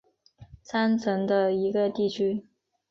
[0.63, 2.47] 三城的一个地区。